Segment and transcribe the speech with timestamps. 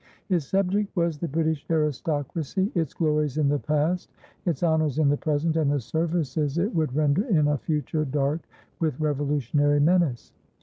[0.29, 4.09] His subject was the British Aristocracy, its glories in the past,
[4.47, 8.41] its honours in the present, and the services it would render in a future dark
[8.79, 10.33] with revolutionary menace.